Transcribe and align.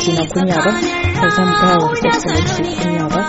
fati 0.00 0.12
na 0.16 0.24
kunya 0.26 0.56
ba 0.56 0.72
ba 1.20 1.28
zan 1.36 1.50
ba 1.60 1.76
wa 1.76 1.92
excellency 1.92 2.62
kunya 2.80 3.04
ba 3.12 3.22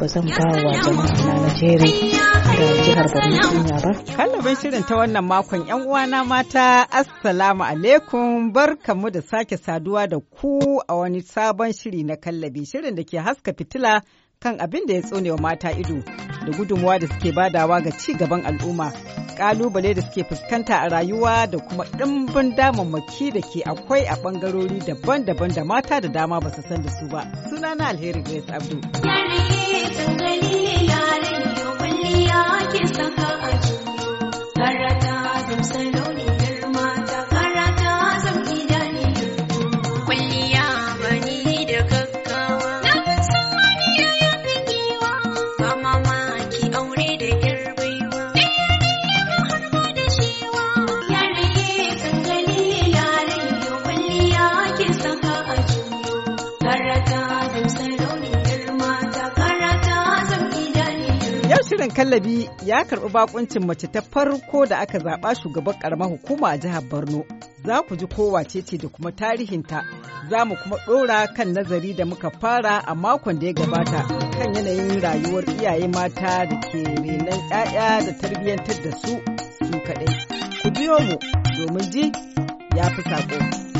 ba 0.00 0.06
zan 0.08 0.24
ba 0.24 0.44
wa 0.64 0.72
jama'a 0.72 1.12
na 1.20 1.34
Najeriya 1.44 2.32
da 2.56 2.66
jihar 2.84 3.06
Borno 3.12 3.38
kunya 3.52 3.76
ba. 3.84 3.90
Kallabin 4.16 4.56
shirin 4.56 4.84
ta 4.88 4.96
wannan 4.96 5.24
makon 5.24 5.66
‘yan 5.68 5.84
uwana 5.84 6.24
mata, 6.24 6.86
Assalamu 6.90 7.60
alaikum. 7.64 8.52
Barkamu 8.52 9.10
da 9.10 9.20
sake 9.22 9.56
saduwa 9.56 10.06
da 10.08 10.16
ku 10.20 10.80
a 10.88 10.96
wani 10.96 11.20
sabon 11.20 11.72
shiri 11.76 12.02
na 12.04 12.16
kallabi 12.16 12.64
shirin 12.64 12.94
da 12.96 13.04
ke 13.04 13.18
haska 13.20 13.52
fitila 13.52 14.00
kan 14.40 14.56
abin 14.60 14.86
da 14.88 14.94
ya 14.94 15.02
tsone 15.02 15.30
wa 15.30 15.38
mata 15.38 15.72
ido 15.76 16.00
da 16.46 16.50
gudunmuwa 16.56 16.98
da 16.98 17.06
suke 17.06 17.32
badawa 17.36 17.80
ga 17.84 17.90
ci 17.92 18.14
gaban 18.16 18.46
al'umma, 18.48 18.92
ƙalubale 19.38 19.94
da 19.94 20.02
suke 20.02 20.24
fuskanta 20.28 20.74
a 20.82 20.88
rayuwa 20.88 21.46
da 21.50 21.58
kuma 21.58 21.84
ɗimbin 21.84 22.56
damammaki 22.56 23.30
da 23.32 23.40
ke 23.40 23.62
akwai 23.64 24.04
a 24.06 24.14
ɓangarori 24.22 24.80
daban-daban 24.86 25.54
da 25.54 25.64
mata 25.64 26.00
da 26.00 26.08
dama 26.08 26.40
ba 26.40 26.50
su 26.50 26.62
san 26.62 26.82
da 26.82 26.90
su 26.90 27.06
ba. 27.08 27.22
Sunana 27.48 27.86
Alheri 27.88 28.22
Grace 28.22 28.50
Abdul. 28.52 28.80
Karata 34.58 35.97
shirin 61.78 61.90
kallabi 61.94 62.50
ya 62.66 62.84
karɓi 62.84 63.08
bakuncin 63.12 63.66
mace 63.66 63.86
ta 63.86 64.00
farko 64.02 64.66
da 64.66 64.78
aka 64.78 64.98
zaɓa 64.98 65.34
shugaban 65.34 65.78
ƙaramar 65.78 66.08
hukuma 66.08 66.48
a 66.50 66.58
jihar 66.58 66.82
Borno. 66.90 67.24
Za 67.64 67.82
ku 67.82 67.96
ji 67.96 68.06
kowace 68.06 68.62
ce 68.66 68.76
da 68.78 68.88
kuma 68.88 69.12
tarihinta, 69.12 69.82
za 70.30 70.44
mu 70.44 70.56
kuma 70.56 70.76
ɗora 70.86 71.26
kan 71.36 71.52
nazari 71.54 71.94
da 71.94 72.04
muka 72.04 72.30
fara 72.40 72.82
a 72.86 72.94
makon 72.94 73.38
da 73.38 73.46
ya 73.46 73.52
gabata 73.52 74.02
kan 74.38 74.54
yanayin 74.54 75.00
rayuwar 75.00 75.44
iyaye 75.44 75.86
mata 75.88 76.46
da 76.46 76.60
ke 76.60 76.82
renon 76.82 77.40
'ya'ya 77.50 78.06
da 78.06 78.12
tarbiyyantar 78.18 78.82
da 78.82 78.90
su 78.90 79.20
su 79.62 79.78
kaɗai. 79.86 80.62
Ku 80.62 80.70
biyo 80.70 80.98
mu 80.98 81.16
domin 81.56 81.90
ji 81.92 82.12
ya 82.76 82.90
fi 82.90 83.02
saƙo. 83.02 83.77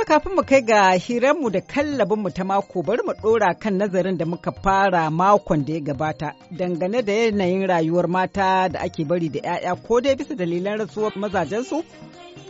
To 0.00 0.06
kafin 0.06 0.32
mu 0.34 0.42
kai 0.42 0.60
ga 0.62 0.92
hiranmu 0.96 1.50
da 1.52 1.60
kallabinmu 1.60 2.30
ta 2.34 2.44
mako 2.44 2.82
bari 2.82 3.02
mu 3.04 3.12
ɗora 3.12 3.52
kan 3.60 3.76
nazarin 3.78 4.16
da 4.16 4.24
muka 4.24 4.50
fara 4.50 5.10
makon 5.10 5.64
da 5.64 5.72
ya 5.74 5.80
gabata 5.80 6.32
dangane 6.50 7.02
da 7.04 7.12
yanayin 7.12 7.66
rayuwar 7.68 8.08
mata 8.08 8.68
da 8.68 8.80
ake 8.80 9.04
bari 9.04 9.28
da 9.28 9.40
'ya'ya 9.40 9.74
ko 9.86 10.00
dai 10.00 10.14
bisa 10.16 10.34
dalilan 10.34 10.78
rasuwar 10.78 11.12
mazajensu 11.16 11.84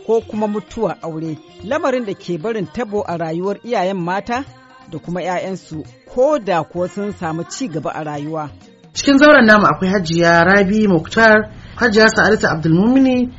ko 0.07 0.21
kuma 0.21 0.47
mutuwa 0.47 0.95
aure 1.03 1.37
lamarin 1.67 2.05
da 2.05 2.13
ke 2.13 2.37
barin 2.39 2.67
tabo 2.73 3.03
a 3.03 3.17
rayuwar 3.17 3.57
iyayen 3.65 3.99
mata 3.99 4.45
da 4.89 4.99
kuma 4.99 5.19
'ya'yansu 5.21 5.83
ko 6.13 6.39
da 6.39 6.63
kuwa 6.63 6.87
sun 6.87 7.11
samu 7.11 7.43
ci 7.43 7.67
gaba 7.67 7.91
a 7.91 8.03
rayuwa. 8.03 8.49
cikin 8.93 9.17
zauren 9.17 9.45
namu 9.45 9.65
akwai 9.67 9.91
hajiya 9.91 10.43
rabi 10.43 10.87
muktar 10.87 11.51
hajiya 11.75 12.07
sa'adatu 12.15 12.47
abdulmumini 12.47 13.29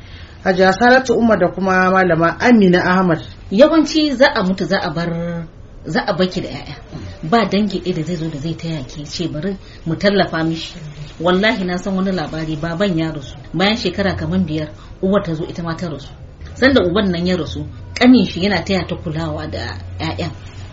hajiya 0.43 0.73
saratu 0.73 1.13
umar 1.15 1.39
da 1.39 1.47
kuma 1.51 1.91
malama 1.91 2.39
amina 2.39 2.83
ahmad. 2.85 3.21
Yawanci 3.51 4.15
za 4.15 4.27
a 4.35 4.43
mutu 4.43 4.65
za 4.65 4.77
a 4.81 4.89
bar 4.89 5.47
za 5.85 6.01
a 6.07 6.13
baki 6.13 6.41
da 6.41 6.49
yaya. 6.49 6.75
Ba 7.23 7.45
dangi 7.45 7.79
ɗaya 7.79 7.95
da 7.95 8.03
zai 8.03 8.15
zo 8.15 8.27
da 8.29 8.37
zai 8.39 8.53
taya 8.55 8.83
ki 8.83 9.05
ce 9.05 9.27
bari 9.27 9.55
mu 9.85 9.95
tallafa 9.95 10.43
mishi. 10.43 10.75
Wallahi 11.19 11.63
na 11.63 11.77
san 11.77 11.95
wani 11.95 12.11
labari 12.11 12.55
baban 12.55 12.97
ya 12.97 13.11
rasu. 13.11 13.35
Bayan 13.53 13.77
shekara 13.77 14.15
kamar 14.15 14.39
biyar 14.39 14.69
uwar 15.01 15.23
ta 15.23 15.33
zo 15.33 15.45
ita 15.45 15.63
ma 15.63 15.75
ta 15.75 15.87
rasu. 15.87 16.09
Sanda 16.55 16.81
uban 16.83 17.11
nan 17.11 17.25
ya 17.27 17.37
rasu 17.37 17.65
kanin 17.95 18.25
shi 18.25 18.41
yana 18.43 18.63
taya 18.65 18.83
ta 18.87 18.95
kulawa 18.95 19.47
da 19.47 19.77
'ya'yan. 19.99 20.31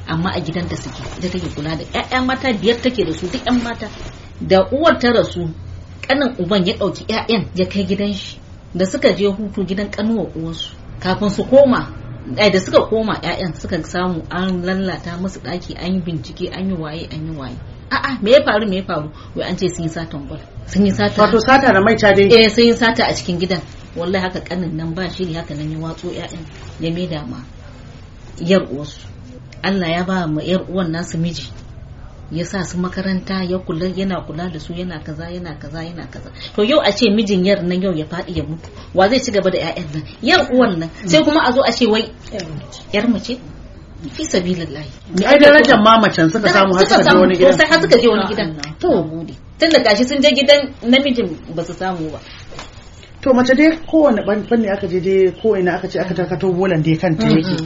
Amma 0.08 0.30
a 0.34 0.40
gidan 0.40 0.66
da 0.68 0.76
suke 0.76 1.02
ita 1.18 1.28
take 1.30 1.48
kula 1.54 1.76
da 1.76 1.84
'ya'ya 1.84 2.24
mata 2.26 2.50
biyar 2.52 2.80
take 2.82 3.04
da 3.04 3.12
su 3.12 3.26
duk 3.30 3.44
'yan 3.46 3.62
mata. 3.62 3.86
Da 4.40 4.66
uwar 4.72 4.98
ta 4.98 5.12
rasu 5.12 5.46
kanin 6.08 6.34
uban 6.38 6.66
ya 6.66 6.74
ɗauki 6.74 7.04
'ya'yan 7.06 7.46
ya 7.54 7.66
kai 7.68 7.84
gidan 7.86 8.12
shi. 8.14 8.39
Da 8.74 8.84
suka 8.86 9.08
je 9.12 9.26
hutu 9.26 9.64
gidan 9.64 9.90
kanuwa 9.90 10.24
uwarsu 10.36 10.74
kafin 11.00 11.30
su 11.30 11.44
koma 11.44 11.86
ai 12.38 12.50
da 12.50 12.60
suka 12.60 12.80
koma 12.90 13.14
'ya'yan 13.22 13.54
suka 13.60 13.82
samu 13.82 14.22
an 14.30 14.62
lallata 14.62 15.16
musu 15.20 15.40
ɗaki 15.40 15.74
an 15.78 15.94
yi 15.94 16.00
bincike 16.00 16.46
an 16.52 16.68
yi 16.70 16.74
waye 16.76 17.04
an 17.10 17.26
yi 17.26 17.32
waye. 17.38 17.56
A'a 17.90 18.22
me 18.22 18.30
ya 18.30 18.40
faru 18.46 18.68
me 18.68 18.76
ya 18.76 18.82
faru? 18.86 19.10
Wai 19.34 19.48
an 19.50 19.56
ce 19.58 19.66
sun 19.68 19.82
yi 19.84 19.88
satan 19.90 20.26
gwal 20.28 20.38
sun 20.66 20.86
yi 20.86 20.92
sata. 20.92 21.22
Wato 21.22 21.38
sata 21.40 21.72
da 21.72 21.80
maita 21.80 22.12
dai? 22.14 22.28
Eh 22.30 22.48
sun 22.48 22.64
yi 22.64 22.72
sata 22.74 23.04
a 23.08 23.12
cikin 23.14 23.38
gidan. 23.40 23.60
Wallahi 23.96 24.22
haka 24.24 24.40
kanin 24.40 24.76
nan 24.76 24.94
ba 24.94 25.08
shiri 25.10 25.34
haka 25.34 25.54
nan 25.54 25.72
ya 25.72 25.78
watso 25.78 26.06
'ya'yan 26.12 26.44
ya 26.80 26.90
maida 26.94 27.26
ma 27.26 27.40
yar 28.38 28.62
uwarsu. 28.70 29.00
Allah 29.62 29.88
ya 29.90 30.04
ba 30.04 30.26
mu 30.28 30.40
yar 30.40 30.62
uwan 30.70 30.90
nasu 30.92 31.18
miji. 31.18 31.50
Ya 32.30 32.44
sa 32.44 32.64
su 32.64 32.78
makaranta 32.78 33.42
ya 33.44 33.58
kula 33.58 33.86
yana 33.96 34.20
kula 34.26 34.48
da 34.52 34.58
su 34.60 34.72
yana 34.72 35.00
kaza 35.02 35.26
yana 35.30 35.54
kaza 35.58 35.82
yana 35.82 36.06
kaza. 36.06 36.30
To 36.54 36.62
yau 36.62 36.80
a 36.80 36.92
ce 36.92 37.10
mijin 37.10 37.44
yar 37.44 37.62
nan 37.62 37.82
yau 37.82 37.92
ya 37.92 38.04
faɗi 38.06 38.36
ya 38.36 38.44
mutu 38.44 38.68
wa 38.94 39.08
zai 39.08 39.20
ci 39.20 39.32
gaba 39.32 39.50
da 39.50 39.58
ƴaƴan 39.58 39.86
nan? 39.94 40.02
Yar 40.22 40.48
uwan 40.52 40.78
nan 40.78 40.90
sai 41.06 41.22
kuma 41.24 41.40
a 41.48 41.52
zo 41.52 41.60
a 41.62 41.72
ce 41.72 41.86
wai 41.86 42.06
yar 42.92 43.08
mace? 43.08 43.38
Fi 44.14 44.24
sabilillahi. 44.24 44.90
Ai 45.26 45.38
darajar 45.38 45.78
mamacin 45.82 46.30
suka 46.30 46.48
samu 46.48 46.72
har 46.74 46.86
suka 46.88 47.02
je 47.04 47.16
wani 47.18 47.34
gidan. 47.36 47.58
sai 47.58 47.66
har 47.68 47.80
suka 47.82 47.98
je 48.00 48.08
wani 48.08 48.24
gidan. 48.30 48.54
To 48.80 48.88
gode 49.04 49.34
tun 49.58 49.68
da 49.70 49.78
gashi 49.82 50.04
sun 50.08 50.22
je 50.22 50.30
gidan 50.32 50.72
namijin 50.82 51.28
ba 51.54 51.62
su 51.64 51.72
samu 51.74 52.08
ba. 52.10 52.18
To 53.22 53.34
mace 53.34 53.54
dai 53.54 53.76
kowane 53.90 54.22
fanni 54.48 54.68
aka 54.72 54.86
je 54.88 55.00
dai 55.00 55.32
kowane 55.42 55.68
aka 55.68 55.88
ce 55.88 55.98
aka 56.00 56.14
tarkato 56.14 56.48
bolan 56.52 56.80
dai 56.82 56.96
kanta 56.96 57.26
yake. 57.28 57.56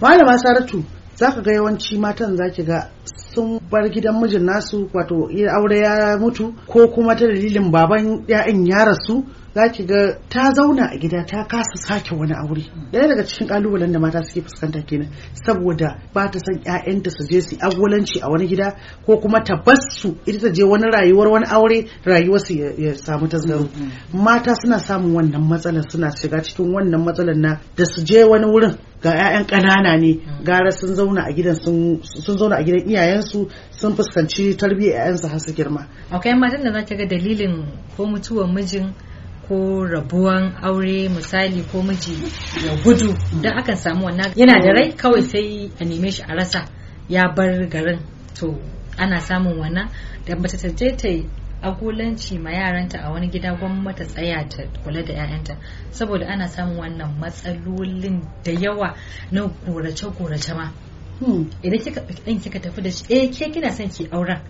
Malama 0.00 0.38
saratu 0.38 0.80
zaka 1.16 1.42
ga 1.42 1.52
yawanci 1.52 1.98
matan 1.98 2.36
zaki 2.36 2.62
ga 2.64 2.88
sun 3.04 3.60
bar 3.70 3.88
gidan 3.90 4.20
mijin 4.20 4.44
nasu 4.44 4.88
wato 4.94 5.28
aure 5.56 5.78
ya 5.78 6.18
mutu 6.20 6.54
ko 6.66 6.88
kuma 6.88 7.14
ta 7.16 7.26
dalilin 7.26 7.70
baban 7.72 8.24
ya'yan 8.28 8.66
ya 8.66 8.84
rasu 8.84 9.24
za 9.54 9.68
ki 9.68 9.84
ga 9.84 10.16
ta 10.28 10.50
zauna 10.54 10.88
a 10.92 10.96
gida 10.96 11.24
ta 11.26 11.44
kasa 11.44 11.76
sake 11.76 12.14
wani 12.14 12.32
aure. 12.32 12.64
Ɗaya 12.92 13.08
daga 13.08 13.24
cikin 13.24 13.46
kalubalen 13.48 13.92
da 13.92 13.98
mata 13.98 14.22
suke 14.24 14.40
fuskanta 14.48 14.80
kenan 14.86 15.08
saboda 15.44 15.98
ba 16.14 16.30
ta 16.30 16.38
son 16.40 16.56
ƴaƴanta 16.64 17.10
su 17.10 17.24
je 17.28 17.40
su 17.40 17.56
agolanci 17.60 18.20
a 18.22 18.30
wani 18.30 18.46
gida 18.48 18.76
ko 19.06 19.16
kuma 19.20 19.44
ta 19.44 19.56
bar 19.64 19.76
su 19.90 20.16
ita 20.26 20.38
ta 20.40 20.52
je 20.54 20.64
wani 20.64 20.84
rayuwar 20.90 21.28
wani 21.28 21.46
aure 21.46 21.84
rayuwar 22.04 22.40
su 22.40 22.54
ya 22.54 22.94
samu 22.96 23.28
tasgaro. 23.28 23.68
Mata 24.12 24.54
suna 24.54 24.78
samun 24.78 25.12
wannan 25.14 25.42
matsalar 25.48 25.84
suna 25.90 26.10
shiga 26.16 26.40
cikin 26.42 26.72
wannan 26.72 27.04
matsalar 27.04 27.36
na 27.36 27.60
da 27.76 27.84
su 27.84 28.00
je 28.04 28.24
wani 28.24 28.46
wurin 28.46 28.74
ga 29.02 29.10
'ya'yan 29.12 29.44
ƙanana 29.46 29.96
ne 30.00 30.16
gara 30.44 30.70
sun 30.72 30.94
zauna 30.94 31.22
a 31.28 31.32
gidan 31.32 31.54
sun 31.58 32.38
zauna 32.38 32.56
a 32.56 32.62
gidan 32.62 32.88
iyayensu 32.92 33.48
sun 33.70 33.96
fuskanci 33.96 34.56
tarbiyyar 34.56 34.96
'ya'yansu 35.00 35.28
har 35.28 35.40
su 35.40 35.52
girma. 35.52 35.88
Akwai 36.10 36.34
matan 36.36 36.62
da 36.64 36.72
za 36.72 36.84
ta 36.86 36.94
ga 36.96 37.06
dalilin 37.06 37.64
ko 37.96 38.06
mutuwar 38.06 38.48
mijin 38.52 38.92
ko 39.48 39.84
rabuwan 39.84 40.54
aure 40.62 41.08
misali 41.08 41.62
ko 41.72 41.82
miji 41.82 42.14
ya 42.66 42.76
gudu 42.84 43.14
don 43.42 43.52
akan 43.58 43.76
samu 43.76 44.04
wannan. 44.06 44.32
Yana 44.36 44.60
da 44.62 44.72
rai 44.72 44.92
kawai 44.96 45.22
sai 45.22 45.70
a 45.80 45.84
neme 45.84 46.10
shi 46.12 46.22
a 46.22 46.34
rasa 46.34 46.68
ya 47.08 47.32
bar 47.36 47.66
garin. 47.68 48.00
To 48.38 48.54
ana 48.98 49.20
samun 49.20 49.58
wannan. 49.58 49.88
Da 50.26 50.36
mace 50.36 50.56
ta 50.56 50.68
je 50.68 50.96
ta 50.96 51.08
agolanci 51.62 52.38
ma 52.38 52.50
yaranta 52.50 52.98
a 53.04 53.10
wani 53.10 53.28
gida 53.30 53.54
gwamnati 53.54 54.04
tsaya 54.04 54.48
ta 54.48 54.62
kula 54.84 55.02
da 55.02 55.12
'ya'yanta 55.14 55.56
saboda 55.90 56.26
ana 56.26 56.48
samun 56.48 56.76
wannan 56.78 57.18
matsalolin 57.20 58.22
da 58.44 58.52
yawa 58.52 58.94
na 59.30 59.46
gorace-gorace 59.66 60.54
ma. 60.54 60.72
Idan 61.62 61.78
kika 61.84 62.00
ɗan 62.26 62.40
kika 62.42 62.58
tafi 62.60 62.82
da 62.82 62.90
shi 62.90 63.04
eh 63.08 63.30
ke 63.30 63.50
kina 63.52 63.70
son 63.72 63.88
ki 63.88 64.08
auren 64.12 64.40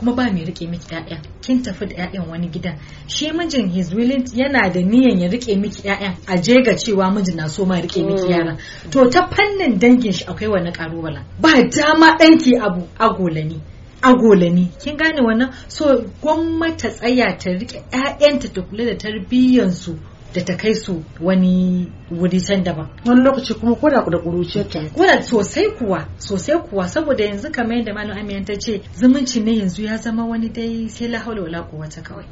kuma 0.00 0.14
ba 0.14 0.32
mai 0.32 0.44
riƙe 0.44 0.68
miki 0.70 0.86
ƴaƴan 0.88 1.20
kin 1.42 1.62
tafi 1.62 1.86
da 1.86 1.94
ƴaƴan 1.96 2.28
wani 2.30 2.48
gidan. 2.48 2.78
Shi 3.06 3.32
mijin 3.32 3.68
his 3.70 3.92
willing 3.94 4.24
yana 4.34 4.72
da 4.72 4.80
niyan 4.80 5.20
ya 5.20 5.28
riƙe 5.28 5.60
miki 5.60 5.82
ƴaƴan 5.82 6.14
a 6.26 6.36
je 6.40 6.62
ga 6.62 6.72
cewa 6.76 7.10
mijin 7.12 7.36
na 7.36 7.48
so 7.48 7.64
ma 7.66 7.74
riƙe 7.80 8.06
miki 8.06 8.28
yaran. 8.32 8.58
To 8.90 9.10
ta 9.10 9.28
fannin 9.28 9.78
dangin 9.78 10.12
shi 10.12 10.24
akwai 10.24 10.48
wani 10.48 10.72
karubala 10.72 11.24
ba 11.38 11.52
dama 11.68 12.16
ɗanki 12.18 12.56
abu 12.60 12.88
agolani 12.98 13.60
agolani 14.02 14.68
kin 14.82 14.96
gane 14.96 15.20
wannan? 15.20 15.52
So 15.68 16.04
gwamnati 16.22 16.88
tsaya 16.88 17.36
ta 17.38 17.50
riƙe 17.50 17.82
ƴaƴanta 17.92 18.52
ta 18.54 18.62
kula 18.62 18.84
da 18.86 18.94
tarbiyyansu 18.96 19.98
da 20.34 20.40
ta 20.44 20.56
kai 20.56 20.74
su 20.74 21.02
wani 21.20 21.90
wuri 22.10 22.40
can 22.40 22.62
daban. 22.64 22.86
Wani 23.06 23.22
lokaci 23.22 23.54
kuma 23.54 23.74
ko 23.76 23.88
da 23.90 24.02
da 24.04 24.18
ƙuruciyarta. 24.18 24.92
Kuna 24.94 25.22
sosai 25.22 25.70
kuwa 25.78 26.06
sosai 26.18 26.58
kuwa 26.58 26.88
saboda 26.88 27.24
yanzu 27.24 27.50
kamar 27.52 27.76
yadda 27.76 27.94
malam 27.94 28.18
Amina 28.18 28.44
ta 28.44 28.54
ce 28.54 28.80
zumunci 28.94 29.40
ne 29.42 29.52
yanzu 29.58 29.82
ya 29.82 29.96
zama 29.96 30.24
wani 30.26 30.48
dai 30.48 30.88
sai 30.88 31.08
la 31.08 31.18
haula 31.18 31.42
wala 31.42 31.62
quwwata 31.62 32.02
kawai. 32.02 32.26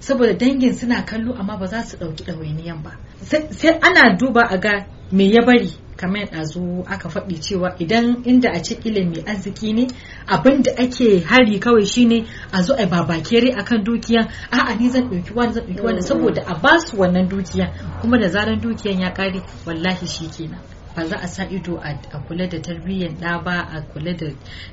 Saboda 0.00 0.32
dangin 0.34 0.74
suna 0.74 1.02
kallo 1.04 1.34
amma 1.34 1.56
ba 1.56 1.66
za 1.66 1.82
su 1.82 1.96
ɗauki 1.96 2.24
ɗawainiyan 2.24 2.82
ba. 2.82 2.96
Sai 3.22 3.78
ana 3.80 4.16
duba 4.18 4.42
a 4.50 4.58
ga 4.58 4.86
me 5.12 5.24
ya 5.30 5.42
bari. 5.46 5.70
Kamar 6.04 6.26
ɗazu 6.30 6.84
aka 6.86 7.08
faɗi 7.08 7.40
cewa 7.40 7.74
idan 7.78 8.22
inda 8.24 8.50
a 8.52 8.60
ce 8.62 8.74
ilimi 8.84 9.22
arziki 9.26 9.72
ne 9.72 9.86
abin 10.26 10.62
da 10.62 10.72
ake 10.76 11.20
hari 11.24 11.58
kawai 11.60 11.86
shine 11.86 12.26
a 12.52 12.62
zo 12.62 12.74
a 12.76 12.86
babakere 12.86 13.50
akan 13.56 13.84
dukiya. 13.84 14.28
A'a 14.50 14.74
ni 14.78 14.88
zan 14.90 15.08
ɗauki 15.10 15.32
wani 15.34 15.52
zan 15.52 15.64
ɗauki 15.66 15.80
wani 15.82 16.02
saboda 16.02 16.42
a 16.46 16.54
ba 16.60 16.78
su 16.80 16.96
wannan 16.96 17.28
dukiya. 17.28 17.72
Kuma 18.00 18.18
da 18.20 18.28
zaran 18.28 18.60
dukiyan 18.60 19.00
ya 19.00 19.14
ƙare 19.14 19.40
wallahi 19.66 20.06
shi 20.06 20.28
kenan 20.28 20.60
ba 20.94 21.06
za 21.08 21.16
a 21.16 21.26
sa 21.28 21.44
ido 21.48 21.76
a 21.80 21.94
kula 22.28 22.46
da 22.48 22.58
tarbiyyar 22.60 23.12
ɗa 23.20 23.42
ba 23.44 23.60
a 23.72 23.80
kula 23.82 24.12
da 24.16 24.26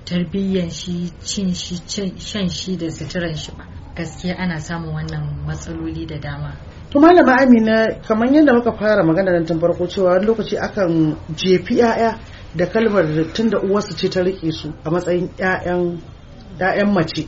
tarbiyyar 0.06 0.70
shi 0.70 1.12
cin 1.24 1.54
shi 1.54 1.80
shan 2.20 2.50
shi 2.50 2.78
da 2.78 2.90
suturan 2.92 3.36
shi 3.36 3.52
ba. 3.58 3.66
Gaskiya 3.96 4.36
ana 4.38 4.60
samun 4.60 4.94
wannan 4.94 5.46
matsaloli 5.48 6.06
da 6.08 6.18
dama. 6.20 6.58
To 6.92 7.00
malama 7.00 7.34
amina 7.42 7.76
kamar 8.08 8.28
yadda 8.36 8.54
muka 8.54 8.72
fara 8.80 9.04
magana 9.04 9.32
nan 9.32 9.46
tun 9.48 9.60
farko 9.60 9.88
cewa 9.88 10.10
wani 10.14 10.26
lokaci 10.28 10.56
akan 10.60 11.16
jefi 11.40 11.76
'ya'ya 11.80 12.12
da 12.58 12.66
kalmar 12.74 13.06
tun 13.34 13.50
da 13.50 13.58
uwarsu 13.60 13.96
ce 13.96 14.10
ta 14.10 14.22
riƙe 14.22 14.52
su 14.52 14.68
a 14.86 14.90
matsayin 14.92 15.30
'ya'yan 15.40 16.92
mace 16.94 17.28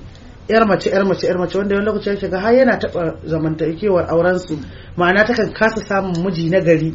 yar 0.50 0.68
mace 0.68 0.90
yar 0.92 1.06
mace 1.06 1.24
yar 1.28 1.38
mace 1.40 1.56
wanda 1.58 1.76
wani 1.76 1.86
lokaci 1.88 2.10
yake 2.10 2.28
ga 2.30 2.40
har 2.40 2.54
yana 2.54 2.78
taba 2.80 3.16
zamantakewar 3.24 4.06
auren 4.12 4.40
su 4.40 4.60
ma'ana 4.98 5.24
takan 5.24 5.54
kasa 5.56 5.80
samun 5.88 6.12
miji 6.26 6.50
na 6.50 6.60
gari 6.60 6.92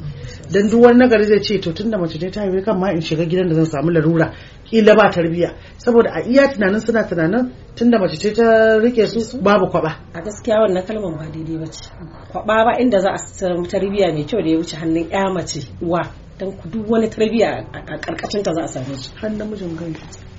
dan 0.53 0.69
duk 0.71 0.81
wani 0.83 0.99
nagari 0.99 1.25
zai 1.25 1.41
ce 1.43 1.59
to 1.61 1.73
tunda 1.73 1.99
mace 1.99 2.17
ne 2.21 2.31
ta 2.31 2.41
haife 2.41 2.65
kan 2.65 2.79
ma 2.79 2.91
in 2.91 3.01
shiga 3.01 3.25
gidan 3.31 3.49
da 3.49 3.55
zan 3.55 3.67
samu 3.67 3.91
larura. 3.91 4.33
Kila 4.65 4.95
ba 4.97 5.11
tarbiya 5.11 5.51
saboda 5.79 6.11
a 6.13 6.21
iya 6.25 6.49
tunanin 6.53 6.81
suna 6.81 7.03
tunanin 7.09 7.53
tunda 7.77 7.99
mace 7.99 8.17
ce 8.17 8.33
ta 8.33 8.79
riƙe 8.81 9.07
su 9.07 9.39
babu 9.43 9.67
kwaba. 9.71 9.91
A 10.15 10.21
gaskiya 10.21 10.57
wannan 10.63 10.85
kalmar 10.87 11.13
ba 11.19 11.25
daidai 11.33 11.59
ba 11.61 11.67
ce. 11.67 11.91
Kwaba 12.33 12.65
ba 12.65 12.73
inda 12.81 12.99
za 13.01 13.11
a 13.13 13.19
samu 13.19 13.67
tarbiyya 13.69 14.13
mai 14.13 14.25
kyau 14.25 14.43
da 14.43 14.49
ya 14.51 14.57
wuce 14.59 14.77
hannun 14.77 15.09
ya 15.11 15.31
mace 15.33 15.61
wa 15.81 16.03
don 16.39 16.55
duk 16.73 16.89
wani 16.91 17.09
tarbiyya 17.09 17.65
a 17.73 17.97
ƙarƙashin 18.01 18.43
ta 18.43 18.53
za 18.55 18.63
a 18.65 18.69
same 18.69 18.97
shi. 18.97 19.11
Har 19.21 19.31
namijin 19.31 19.77
kai 19.77 19.93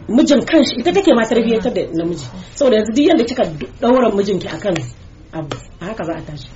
mijin 0.09 0.41
kanshi 0.45 0.75
ita 0.79 0.91
take 0.91 1.13
ma 1.13 1.23
tarbiyyantar 1.25 1.73
da 1.73 1.81
namiji. 1.93 2.25
Saboda 2.55 2.75
yanzu 2.77 2.93
duk 2.95 3.05
yanda 3.05 3.23
kika 3.23 3.43
daura 3.81 4.09
mijinki 4.09 4.47
akan 4.47 4.75
abu 5.33 5.57
a 5.81 5.85
haka 5.85 6.03
za 6.03 6.13
a 6.17 6.21
tashi. 6.21 6.47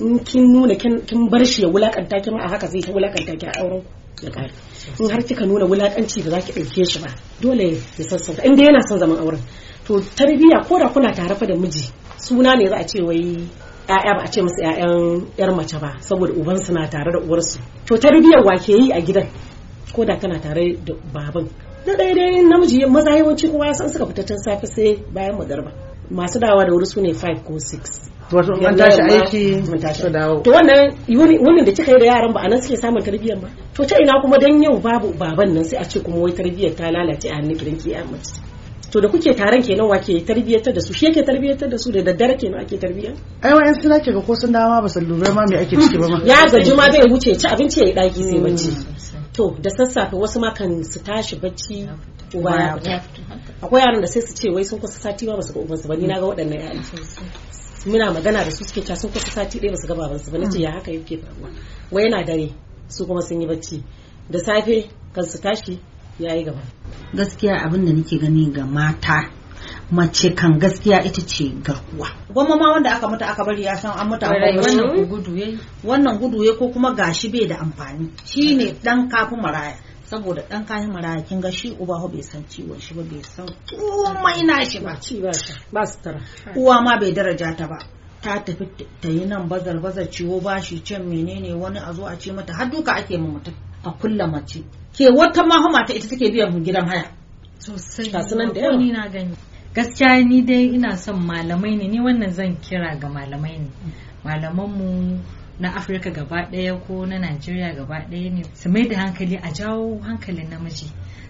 In 0.00 0.18
kin 0.24 0.44
nuna 0.52 0.74
kin 0.74 1.28
bar 1.30 1.44
shi 1.44 1.62
ya 1.62 1.68
wulaƙanta 1.68 2.22
ki 2.22 2.30
ma 2.30 2.44
a 2.44 2.48
haka 2.48 2.66
zai 2.66 2.80
ta 2.80 2.92
wulaƙanta 2.92 3.38
ki 3.38 3.46
a 3.46 3.52
auren 3.62 3.82
ya 4.22 4.30
kare 4.30 4.50
in 4.98 5.10
har 5.10 5.22
kika 5.22 5.46
nuna 5.46 5.64
wulakanci 5.66 6.22
da 6.24 6.30
zaki 6.30 6.52
ɗauke 6.52 6.84
shi 6.90 6.98
ba 6.98 7.08
dole 7.40 7.78
ya 7.98 8.04
sassauta. 8.04 8.42
Inda 8.44 8.62
yana 8.66 8.80
son 8.88 8.98
zaman 8.98 9.18
auren. 9.18 9.40
To 9.86 10.00
tarbiyya 10.00 10.66
ko 10.68 10.78
da 10.78 10.88
kuna 10.88 11.12
tare 11.14 11.34
fa 11.34 11.46
da 11.46 11.54
miji 11.54 11.86
suna 12.18 12.56
ne 12.56 12.68
za 12.68 12.76
a 12.76 12.84
ce 12.84 13.00
wai 13.02 13.46
‘ya'ya 13.88 14.12
ba 14.18 14.24
a 14.24 14.28
ce 14.28 14.42
musu 14.42 14.60
‘ya'yan 14.60 15.24
‘yar 15.38 15.50
mace 15.56 15.78
ba 15.80 15.96
saboda 16.00 16.32
ubansu 16.36 16.72
na 16.74 16.84
tare 16.90 17.08
da 17.12 17.18
uwarsu. 17.24 17.56
To 17.86 17.96
tarbiyyar 17.96 18.44
wa 18.44 18.52
ke 18.60 18.72
yi 18.76 18.92
a 18.92 19.00
gidan 19.00 19.28
ko 19.94 20.04
da 20.04 20.18
kana 20.20 20.38
tare 20.40 20.76
da 20.84 20.92
baban? 21.14 21.48
Na 21.86 21.94
ɗaya 21.96 22.14
dai 22.14 22.42
namiji 22.44 22.84
maza 22.84 23.16
yawanci 23.16 23.48
kuma 23.48 23.66
ya 23.66 23.72
san 23.72 23.88
suka 23.88 24.04
fita 24.06 24.24
tun 24.28 24.36
safe 24.44 24.66
sai 24.68 25.00
bayan 25.14 25.38
magarba. 25.40 25.72
Masu 26.10 26.38
dawa 26.40 26.64
da 26.66 26.72
wuri 26.72 26.86
su 26.86 27.00
ne 27.00 27.12
5 27.12 27.44
ko 27.46 27.52
6 27.54 28.08
wato 28.32 28.52
an 28.68 28.76
tashi 28.76 29.00
aiki 29.02 29.62
mun 29.68 29.78
tashi. 29.80 30.10
dawo. 30.10 30.42
To 30.42 30.50
wannan 30.50 30.92
wunin 31.08 31.64
da 31.64 31.72
kika 31.72 31.92
yi 31.92 31.98
da 31.98 32.06
yaran 32.06 32.32
ba 32.34 32.40
a 32.44 32.48
nan 32.48 32.60
suke 32.62 32.76
samun 32.76 33.02
tarbiyyar 33.02 33.40
ba? 33.42 33.48
To 33.74 33.84
ta 33.86 33.96
ina 34.02 34.20
kuma 34.22 34.38
dan 34.38 34.62
yau 34.62 34.76
babu 34.80 35.12
baban 35.20 35.54
nan 35.54 35.64
sai 35.64 35.78
a 35.80 35.84
ce 35.84 36.00
kuma 36.04 36.18
wai 36.18 36.32
tarbiyyar 36.32 36.74
ta 36.76 36.90
lalace 36.94 37.28
a 37.30 37.34
hannun 37.36 37.56
gidan 37.58 37.76
ki 37.80 37.90
ya 37.90 38.04
mace? 38.04 38.36
To 38.92 39.00
da 39.00 39.08
kuke 39.08 39.32
taron 39.36 39.62
kenan 39.62 39.88
wa 39.88 39.98
ke 39.98 40.20
tarbiyyantar 40.28 40.74
da 40.74 40.80
su? 40.80 40.92
Shi 40.92 41.06
yake 41.06 41.22
tarbiyyantar 41.24 41.68
da 41.70 41.78
su? 41.78 41.92
Da 41.92 42.00
daddare 42.02 42.36
kenan 42.40 42.60
ake 42.64 42.76
tarbiyyar 42.82 43.14
ai 43.42 43.52
wa'yan 43.56 43.80
suna 43.80 43.98
ke 44.00 44.12
ga 44.12 44.20
ko 44.20 44.34
sun 44.34 44.52
dawo 44.52 44.82
ba 44.82 44.88
su 44.88 45.00
lura 45.00 45.32
ma 45.32 45.44
me 45.48 45.56
ake 45.56 45.76
ciki 45.76 45.96
ba 46.00 46.08
ma. 46.08 46.18
Ya 46.24 46.44
gaji 46.52 46.72
ma 46.76 46.86
bai 46.92 47.04
wuce 47.12 47.32
ci 47.40 47.46
abinci 47.48 47.80
ya 47.80 47.86
yi 47.86 47.92
daki 47.94 48.22
sai 48.28 48.40
bacci. 48.44 48.70
To 49.36 49.56
da 49.62 49.70
sassafe 49.70 50.16
wasu 50.16 50.40
ma 50.40 50.52
kan 50.52 50.84
su 50.84 50.98
tashi 51.00 51.36
bacci 51.42 51.88
uba 52.34 52.50
ya 52.62 52.76
fita. 52.76 53.02
akwai 53.62 53.80
yaran 53.82 54.00
da 54.00 54.06
sai 54.06 54.22
su 54.22 54.34
ce 54.34 54.50
wai 54.50 54.64
sun 54.64 54.78
kusa 54.80 55.00
sati 55.00 55.26
ma 55.26 55.36
ba 55.36 55.42
su 55.42 55.52
ga 55.52 55.60
ubansu 55.60 55.88
ba. 55.88 55.96
Ni 55.96 56.06
na 56.06 56.20
ga 56.20 56.26
waɗannan 56.26 56.60
yaran. 56.60 56.82
Muna 57.86 58.12
magana 58.12 58.44
da 58.44 58.50
su 58.50 58.64
suke 58.64 58.80
cewa 58.82 58.96
sun 58.98 59.10
kusa 59.10 59.30
sati 59.30 59.58
ɗaya 59.60 59.70
ba 59.72 59.76
su 59.80 59.86
ga 59.88 59.94
babansu 59.94 60.30
ba. 60.30 60.38
Nace 60.38 60.58
ya 60.60 60.70
haka 60.72 60.90
yake 60.92 61.16
faruwa? 61.18 61.50
Wai 61.90 62.04
yana 62.04 62.24
dare 62.24 62.48
su 62.88 63.06
kuma 63.06 63.22
sun 63.22 63.40
yi 63.40 63.46
bacci. 63.46 63.82
Da 64.30 64.38
safe 64.38 64.90
kan 65.14 65.24
su 65.24 65.38
tashi 65.40 65.78
ya 66.18 66.34
yi 66.34 66.44
gaba. 66.44 66.62
Gaskiya 67.14 67.54
abin 67.64 67.84
da 67.86 67.92
nake 67.92 68.18
gani 68.18 68.50
ga 68.52 68.64
mata 68.66 69.30
mace 69.90 70.34
kan 70.34 70.58
gaskiya 70.58 71.00
ita 71.04 71.22
ce 71.26 71.44
garkuwa. 71.62 72.08
Gwamma 72.32 72.56
ma 72.56 72.72
wanda 72.72 72.90
aka 72.96 73.08
mutu 73.08 73.24
aka 73.24 73.44
bari 73.44 73.62
ya 73.64 73.76
san 73.76 73.92
an 73.98 74.08
bar 74.10 74.20
shi. 74.20 74.76
wannan 74.76 74.96
ko 74.96 75.04
gudu 75.16 75.32
yayi. 75.36 75.58
Wannan 75.84 76.18
gudu 76.20 76.44
ya 76.44 76.52
ko 76.58 76.68
kuma 76.68 76.92
gashi 76.94 77.28
bai 77.32 77.46
da 77.48 77.56
amfani. 77.58 78.10
Shine 78.24 78.76
dan 78.82 79.08
kafin 79.08 79.40
maraya. 79.40 79.76
Saboda 80.08 80.42
dan 80.48 80.64
kayan 80.64 80.90
maraya 80.92 81.22
kin 81.28 81.40
ga 81.40 81.50
shi 81.52 81.70
uba 81.78 81.94
bai 82.08 82.22
san 82.22 82.42
ciwon 82.48 82.80
shi 82.80 82.94
ba 82.94 83.02
bai 83.02 83.22
san 83.22 83.46
komai 83.68 84.40
na 84.48 84.64
shi 84.64 84.80
ba. 84.80 84.96
ci 85.00 85.20
ba 85.20 85.30
ba 85.72 85.82
su 85.86 85.98
tara 86.02 86.20
uwa 86.56 86.80
ma 86.82 86.96
bai 87.00 87.12
daraja 87.12 87.54
ta 87.56 87.66
ba. 87.68 87.78
Ta 88.22 88.40
tafi 88.44 88.64
ta 89.00 89.08
yi 89.08 89.24
nan 89.26 89.48
bazar 89.48 89.78
bazar 89.80 90.06
ciwo 90.10 90.40
bashi 90.40 90.80
can 90.80 91.02
menene 91.06 91.52
wani 91.54 91.78
a 91.78 91.92
zo 91.92 92.04
a 92.06 92.16
ce 92.18 92.32
mata 92.32 92.52
har 92.52 92.66
duka 92.70 92.92
ake 92.96 93.18
ma 93.18 93.28
mutum 93.28 93.54
a 93.84 93.90
kulla 94.00 94.26
mace. 94.26 94.64
Ke 94.96 95.06
wata 95.12 95.44
ma 95.46 95.62
fa 95.62 95.68
mata 95.70 95.92
ita 95.94 96.08
take 96.08 96.32
biyan 96.32 96.64
gidan 96.64 96.88
haya. 96.88 97.12
Sosai 97.60 98.10
Ga 98.10 98.20
su 98.22 98.34
nan 98.36 98.52
da 98.54 98.60
yawa. 98.60 98.76
ni 98.78 98.90
na 98.92 99.08
gani. 99.08 99.36
Gaskiya 99.74 100.24
ni 100.26 100.42
dai 100.42 100.74
ina 100.74 100.96
son 100.96 101.20
malamai 101.22 101.76
ne 101.78 101.86
ni 101.86 101.98
wannan 102.00 102.32
zan 102.32 102.56
kira 102.64 102.96
ga 103.00 103.08
malamai 103.08 103.58
ne. 103.62 103.68
Malamanmu 104.24 105.20
na 105.60 105.74
afirka 105.76 106.10
gaba 106.10 106.48
ɗaya 106.50 106.76
ko 106.86 107.06
na 107.06 107.18
najeriya 107.18 107.74
gaba 107.74 108.06
ɗaya 108.10 108.30
ne 108.32 108.42
su 108.54 108.68
mai 108.68 108.88
da 108.88 108.96
hankali 108.98 109.36
a 109.36 109.50
jawo 109.52 109.98
hankalin 110.00 110.48
namiji. 110.50 110.86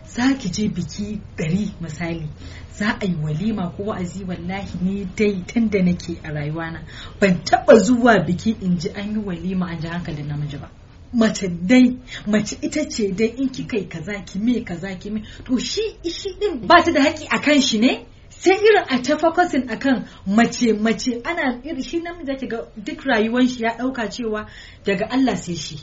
Za 0.07 0.35
ki 0.39 0.49
je 0.51 0.69
biki 0.69 1.21
ɗari 1.37 1.73
misali 1.81 2.29
za 2.77 2.97
a 3.01 3.05
yi 3.07 3.15
walima 3.23 3.71
ko 3.77 3.83
wa'azi 3.85 4.25
wallahi 4.25 4.79
ni 4.83 5.05
dai 5.17 5.43
tun 5.47 5.69
da 5.71 5.83
nake 5.83 6.19
a 6.25 6.29
rayuwana 6.33 6.83
ban 7.21 7.41
taɓa 7.45 7.75
zuwa 7.85 8.19
biki 8.27 8.57
in 8.61 8.79
ji 8.79 8.89
an 8.91 9.11
yi 9.15 9.19
walima 9.25 9.67
an 9.67 9.81
ji 9.81 9.89
hankalin 9.89 10.27
namiji 10.29 10.59
ba. 10.61 10.71
Mace 11.13 11.49
dai 11.49 11.97
mace 12.27 12.57
ita 12.63 12.85
ce 12.89 13.13
dai 13.13 13.33
in 13.39 13.49
kika 13.49 13.77
yi 13.77 13.85
kaza 13.89 14.23
ki 14.27 14.39
me 14.39 14.61
kaza 14.65 14.95
ki 15.01 15.11
me 15.11 15.23
to 15.45 15.59
shi 15.59 15.97
shi 16.05 16.37
din 16.41 16.67
ba 16.67 16.83
ta 16.85 16.93
da 16.93 17.01
haƙi 17.01 17.27
akan 17.29 17.61
shi 17.61 17.79
ne? 17.79 18.05
Sai 18.39 18.55
irin 18.57 18.85
a 18.89 18.99
ta 19.03 19.17
focusing 19.19 19.67
akan 19.69 20.05
mace 20.27 20.73
mace 20.73 21.21
ana 21.25 21.61
irin 21.65 21.83
shi 21.83 22.01
namiji 22.01 22.27
zaki 22.27 22.47
ga 22.47 22.59
duk 22.77 23.01
rayuwar 23.05 23.47
shi 23.49 23.63
ya 23.65 23.77
ɗauka 23.79 24.09
cewa 24.11 24.47
daga 24.85 25.07
Allah 25.11 25.37
sai 25.37 25.55
shi. 25.57 25.77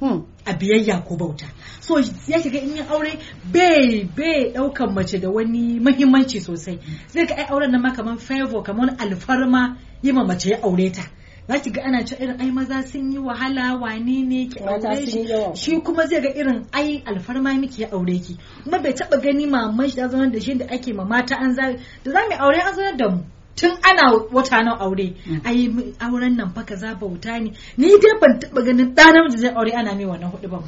Hmm. 0.00 0.24
a 0.46 0.52
biyayya 0.54 1.04
ko 1.04 1.16
bauta. 1.16 1.44
So 1.80 1.98
ya 1.98 2.38
shiga 2.40 2.62
in 2.62 2.76
yin 2.76 2.86
aure 2.86 3.18
bai 3.52 4.04
bai 4.16 4.52
ɗaukan 4.54 4.94
mace 4.94 5.18
da 5.20 5.28
wani 5.30 5.80
mahimmanci 5.80 6.40
sosai. 6.40 6.78
Zai 7.08 7.26
ga 7.26 7.34
ai 7.36 7.46
auren 7.50 7.70
nan 7.72 7.82
ma 7.82 7.92
kamar 7.92 8.16
favor 8.18 8.62
kamar 8.62 8.94
alfarma 8.98 9.76
yi 10.02 10.12
ma 10.12 10.24
mace 10.24 10.50
ya 10.50 10.58
aure 10.62 10.90
ta. 10.92 11.02
Za 11.48 11.58
ki 11.58 11.70
ga 11.70 11.82
ana 11.84 12.04
cewa 12.04 12.20
irin 12.20 12.40
ai 12.40 12.50
maza 12.50 12.82
sun 12.82 13.12
yi 13.12 13.18
wahala 13.18 13.76
wane 13.80 14.16
ne 14.28 14.46
ki 14.46 14.60
aure 14.92 15.06
shi? 15.06 15.22
shi 15.56 15.80
kuma 15.80 16.06
zai 16.06 16.20
ga 16.20 16.28
irin 16.36 16.66
ai 16.72 17.02
alfarma 17.06 17.54
miki 17.58 17.82
ya 17.82 17.88
aure 17.92 18.18
ki. 18.20 18.36
Kuma 18.64 18.78
bai 18.78 18.92
taba 18.92 19.16
gani 19.16 19.46
maman 19.46 19.88
shi 19.88 19.96
ta 19.96 20.08
zama 20.08 20.28
da 20.30 20.38
shi 20.40 20.54
da 20.60 20.66
ake 20.68 20.92
ma 20.92 21.04
mata 21.04 21.36
an 21.40 21.54
za 21.54 21.72
da 22.04 22.10
za 22.12 22.20
mu 22.28 22.36
aure 22.36 22.60
an 22.60 22.74
zanar 22.76 22.96
da 22.96 23.08
mu. 23.08 23.24
Tun 23.56 23.74
ana 23.82 24.12
wata 24.30 24.62
nan 24.62 24.76
aure. 24.78 25.16
Ai 25.44 25.66
mu- 25.68 25.90
auren 25.98 26.36
nan 26.36 26.52
fa 26.54 26.62
kaza 26.62 26.94
bauta 27.00 27.40
ne. 27.42 27.50
Ni 27.76 27.88
dai 27.98 28.14
ban 28.20 28.38
taba 28.38 28.60
ganin 28.62 28.94
ɗa 28.94 29.04
namiji 29.14 29.38
zai 29.42 29.50
aure 29.56 29.72
ana 29.72 29.94
mai 29.96 30.04
wannan 30.06 30.30
huɗu 30.30 30.48
ba. 30.52 30.58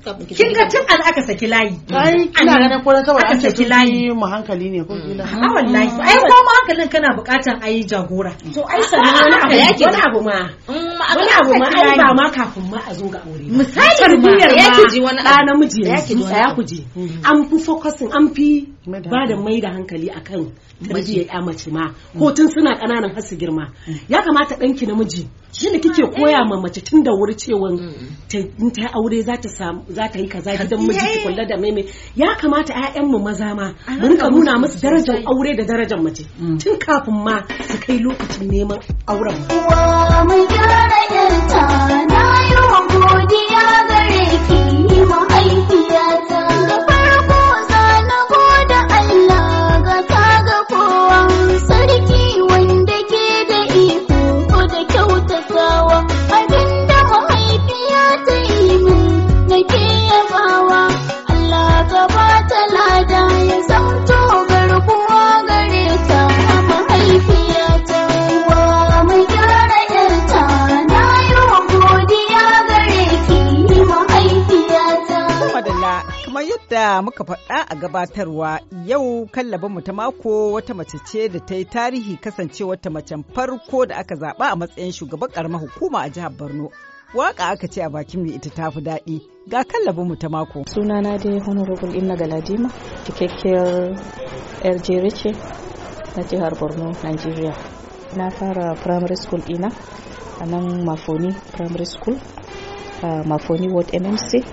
Kin 0.00 0.52
ga 0.56 0.64
tun 0.68 0.84
an 0.88 1.00
aka 1.08 1.22
saki 1.26 1.46
layi. 1.46 1.76
Ai 1.92 2.24
ina 2.40 2.54
ganin 2.60 2.80
ko 2.84 2.90
saboda 2.96 3.24
aka 3.24 3.32
an 3.34 3.40
saki 3.40 3.64
layi. 3.64 3.92
yi 4.08 4.10
mu 4.12 4.26
hankali 4.32 4.70
ne 4.72 4.80
ko 4.88 4.94
kila? 5.04 5.24
A 5.24 5.46
wallahi. 5.54 5.90
Ai 6.00 6.18
ko 6.28 6.36
ma 6.46 6.52
hankalin 6.56 6.88
kana 6.92 7.08
bukatan 7.16 7.56
ayi 7.66 7.84
jagora. 7.90 8.32
To 8.54 8.60
ai 8.72 8.80
sannan 8.88 9.12
wani 9.12 9.36
abu 9.44 9.84
wani 9.84 10.00
abu 10.06 10.20
ma. 10.28 10.38
Wani 11.16 11.32
abu 11.40 11.52
ma 11.60 11.66
ai 11.76 11.92
ba 12.00 12.08
ma 12.18 12.26
kafin 12.36 12.64
ma 12.72 12.78
a 12.88 12.94
zo 12.98 13.06
ga 13.12 13.20
aure 13.26 13.44
misali 13.58 13.94
tarbiyyar 14.00 14.50
ma 14.50 14.56
ma. 14.56 14.62
ya 14.62 14.68
ki 14.76 14.84
ji 14.92 14.98
wani 15.06 15.20
abu. 15.20 15.44
namiji 15.46 15.80
Ya 15.84 15.98
ki 16.06 16.14
ji 16.16 16.22
ya 16.24 16.46
abu. 16.48 16.56
ku 16.56 16.62
ji. 16.64 16.78
An 17.28 17.36
fi 17.48 17.56
focusing 17.66 18.10
an 18.16 18.32
fi 18.34 18.48
da 18.86 19.08
ba 19.12 19.20
da 19.28 19.36
mai 19.36 19.60
da 19.60 19.68
hankali 19.76 20.08
akan 20.18 20.40
tarbiyyar 20.88 21.26
ya 21.28 21.38
mace 21.46 21.68
ma. 21.70 21.84
Ko 22.18 22.32
tun 22.32 22.48
suna 22.48 22.74
ƙananan 22.80 23.12
har 23.14 23.22
su 23.22 23.36
girma. 23.36 23.68
Ya 24.08 24.22
kamata 24.24 24.56
ɗanki 24.56 24.86
namiji 24.88 25.28
shi 25.52 25.70
da 25.72 25.78
kike 25.78 26.02
koya 26.16 26.44
ma 26.48 26.56
mace 26.60 26.80
tun 26.80 27.02
da 27.04 27.10
wuri 27.12 27.34
cewa 27.34 27.68
ta 28.28 28.38
in 28.38 28.70
ta 28.70 28.82
yi 28.82 28.88
aure 28.88 29.22
za 29.22 29.36
ta 29.36 29.48
samu 29.48 29.81
za 29.88 30.08
ta 30.08 30.18
yi 30.18 30.28
kaza 30.28 30.50
gidan 30.56 30.80
miji 30.86 31.00
ki 31.12 31.18
kula 31.24 31.44
da 31.48 31.56
maimai. 31.56 31.84
Ya 32.16 32.34
kamata 32.40 32.72
ƴaƴan 32.74 33.06
mu 33.10 33.18
maza 33.18 33.54
ma 33.54 33.72
mu 34.00 34.08
rinka 34.08 34.28
nuna 34.30 34.58
musu 34.58 34.78
darajar 34.80 35.22
aure 35.26 35.56
da 35.56 35.64
darajar 35.64 35.98
mace. 36.02 36.24
Tun 36.60 36.78
kafin 36.78 37.14
ma 37.24 37.42
su 37.68 37.78
kai 37.78 37.98
lokacin 37.98 38.48
neman 38.50 38.78
auren. 39.06 39.36
Uwa 39.50 40.24
mai 40.28 40.46
gyara 40.50 41.00
yarta 41.14 41.62
na 42.10 42.22
godiya 42.92 43.64
gare 43.88 44.11
gabatarwa. 77.82 78.60
Yau 78.86 79.26
kallabinmu 79.26 79.80
ta 79.84 79.92
mako 79.92 80.52
wata 80.52 80.74
mace 80.74 80.98
ce 81.04 81.28
da 81.28 81.40
ta 81.40 81.54
yi 81.54 81.64
tarihi 81.64 82.16
kasancewa 82.16 82.76
ta 82.80 82.90
macen 82.90 83.24
farko 83.34 83.86
da 83.86 83.96
aka 83.96 84.14
zaɓa 84.14 84.44
a 84.52 84.56
matsayin 84.56 84.92
shugaban 84.92 85.28
ƙaramar 85.30 85.60
hukuma 85.60 85.98
a 86.02 86.08
jihar 86.10 86.30
borno. 86.30 86.70
Waka 87.14 87.44
aka 87.50 87.66
ce 87.68 87.82
a 87.82 87.90
bakin 87.90 88.22
mai 88.24 88.34
ita 88.34 88.50
tafi 88.50 88.80
daɗi. 88.80 89.20
Ga 89.48 89.64
kallabinmu 89.64 90.16
ta 90.18 90.28
mako. 90.28 90.64
Sunana 90.66 91.18
dai 91.18 91.38
honorable 91.40 91.94
inna 91.94 92.16
galadima 92.16 92.68
cikakkiyar 93.04 93.98
yar 94.64 94.78
jere 94.82 95.10
ce 95.10 95.30
na 96.16 96.22
jihar 96.22 96.54
borno 96.58 96.92
nigeria. 97.02 97.52
Na 98.16 98.30
fara 98.30 98.74
primary 98.76 99.16
school 99.16 99.40
ɗina 99.40 99.68
a 100.40 100.46
nan 100.46 100.84
mafoni 100.84 101.30
primary 101.52 101.86
school 101.86 102.16
mafoni 103.26 103.68
ward 103.68 103.90
mmc 104.00 104.44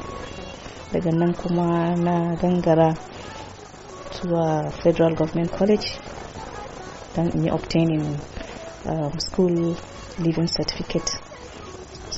daga 0.93 1.11
nan 1.11 1.33
kuma 1.33 1.95
na 1.95 2.35
gangara 2.35 2.93
zuwa 4.23 4.71
federal 4.71 5.15
government 5.15 5.51
college 5.57 5.87
don 7.15 7.29
in 7.35 7.43
yi 7.45 7.51
obtaining 7.51 8.05
um, 8.85 9.19
school 9.19 9.75
living 10.19 10.47
certificate 10.47 11.29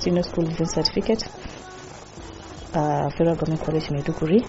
senior 0.02 0.24
school 0.24 0.46
living 0.46 0.66
certificate. 0.68 1.24
A 2.74 3.10
federal 3.12 3.36
government 3.36 3.62
college 3.66 3.90
maiduguri. 3.94 4.40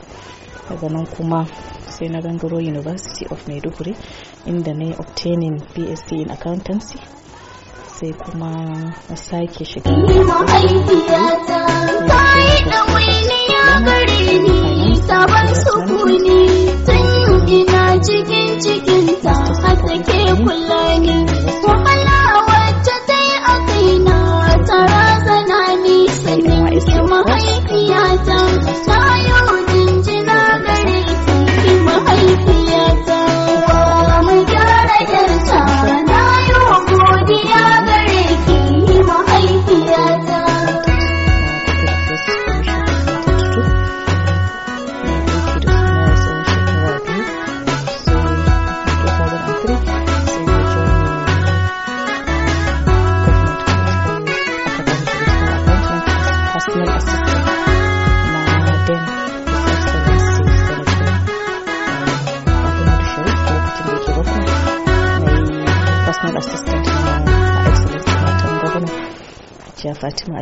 Daga 0.69 0.89
nan 0.89 1.07
kuma 1.07 1.47
sai 1.89 2.09
na 2.09 2.21
gangaro 2.21 2.59
university 2.59 3.27
of 3.31 3.45
maiduguri 3.49 3.95
inda 4.47 4.73
na 4.75 4.85
yi 4.85 4.95
obtaining 4.99 5.59
bsc 5.75 6.13
in 6.13 6.31
accountancy. 6.31 6.99
Sai 7.99 8.13
kuma 8.13 8.51
na 9.09 9.17
sake 9.17 9.65
shiga 9.65 9.91
sabon 15.07 15.49
sukuni 15.63 16.39
ina 17.47 17.83
cikin 18.07 18.49
cikinta 18.63 19.35
a 19.71 19.73
take 19.87 20.21
kula 20.45 20.83
ni. 21.05 21.17
Wahala 21.67 22.12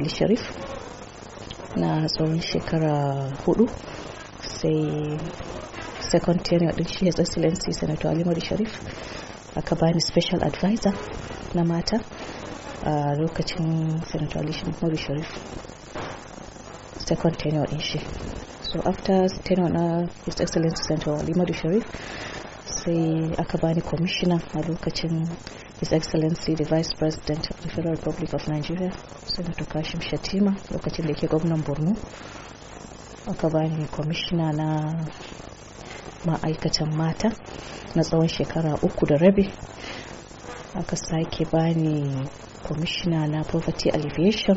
Ali 0.00 0.08
Sharif. 0.08 0.42
Na 1.76 2.06
tsawon 2.08 2.40
shekara 2.40 2.94
huɗu 3.44 3.64
sai 4.40 5.20
second 6.10 6.40
tenure 6.44 6.72
din 6.72 6.86
shi 6.86 7.04
His 7.04 7.18
Excellency 7.18 7.72
Senator 7.72 8.08
Ali 8.08 8.24
Madu 8.24 8.40
Sharif. 8.40 8.72
Aka 9.56 9.74
bani 9.76 10.00
special 10.00 10.42
advisor 10.42 10.92
na 11.54 11.62
mata 11.64 11.98
a 12.82 12.92
lokacin 13.20 14.00
Senator 14.10 14.38
Ali 14.40 14.54
Madu 14.82 14.96
Sharif. 14.96 15.28
Second 17.08 17.36
tenure 17.38 17.66
din 17.66 17.80
shi. 17.80 17.98
So 18.62 18.80
after 18.86 19.28
tenure 19.44 19.68
na 19.68 20.06
His 20.24 20.40
Excellency 20.40 20.82
Senator 20.88 21.12
Ali 21.20 21.34
Madu 21.36 21.52
Sharif 21.52 21.84
sai 22.64 23.34
aka 23.38 23.58
bani 23.58 23.80
commissioner 23.82 24.40
a 24.54 24.60
lokacin 24.62 25.28
His 25.80 25.92
Excellency 25.92 26.54
the 26.54 26.64
Vice 26.64 26.92
President 26.94 27.50
of 27.50 27.60
the 27.62 27.68
Federal 27.70 27.94
Republic 27.94 28.32
of 28.34 28.46
Nigeria 28.48 28.92
Senator 29.24 29.64
Kashim 29.64 30.00
Shatima 30.02 30.52
lokacin 30.70 31.06
da 31.06 31.14
ke 31.14 31.26
gwamnan 31.28 31.62
Borno 31.64 31.96
aka 33.26 33.48
bani 33.48 33.86
commissioner 33.88 34.52
na 34.52 34.68
ma'aikatan 36.26 36.92
mata 36.96 37.28
na 37.94 38.02
tsawon 38.02 38.28
shekara 38.28 38.74
uku 38.82 39.06
da 39.06 39.16
rabi 39.16 39.48
aka 40.74 40.96
sake 40.96 41.44
bani 41.50 42.28
commissioner 42.62 43.26
na 43.28 43.42
poverty 43.44 43.90
alleviation 43.90 44.56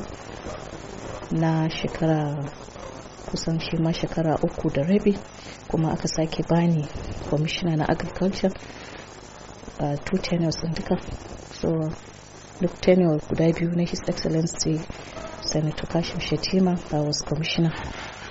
na 1.32 1.70
shekara 1.70 2.36
kusan 3.32 3.60
shi 3.60 3.78
ma 3.78 3.92
shekara 3.94 4.36
uku 4.44 4.70
da 4.70 4.84
rabi 4.84 5.18
kuma 5.68 5.92
aka 5.94 6.08
sake 6.08 6.44
bani 6.50 6.84
commissioner 7.30 7.78
na 7.78 7.86
agriculture 7.90 8.52
uh, 9.80 9.96
two 10.06 10.18
tenures 10.18 10.56
din 10.62 10.74
duka. 10.74 10.96
So 11.54 11.90
duk 12.62 12.74
tenure 12.82 13.20
guda 13.30 13.54
biyu 13.54 13.76
na 13.76 13.84
his 13.86 14.00
excellency 14.08 14.80
senator 15.42 15.88
kashim 15.88 16.20
shetima 16.20 16.78
i 16.94 17.00
was 17.02 17.22
commissioner 17.22 17.72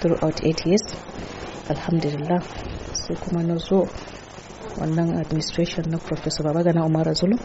throughout 0.00 0.44
eight 0.44 0.64
years. 0.66 0.82
Alhamdulillah. 1.68 2.40
Sai 2.94 3.14
kuma 3.16 3.42
na 3.42 3.56
zo 3.58 3.88
wannan 4.78 5.18
administration 5.20 5.84
na 5.90 5.99
professor 5.99 6.42
babagana 6.44 6.84
umar 6.87 7.14
zulu 7.14 7.37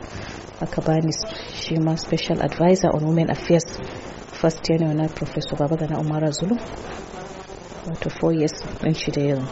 aka 0.62 0.82
bani 0.82 1.12
shi 1.54 1.78
ma 1.80 1.96
special 1.96 2.42
advisor 2.42 2.90
on 2.96 3.06
women 3.06 3.30
affairs. 3.30 3.66
First 4.42 4.64
tenure 4.64 4.94
na 4.94 5.08
professor 5.08 5.56
babagana 5.58 6.00
umar 6.00 6.32
zulu 6.32 6.56
wato 7.88 8.10
4 8.10 8.34
years 8.40 8.54
ɗin 8.82 8.94
shi 8.96 9.12
da 9.12 9.22
yanzu. 9.22 9.48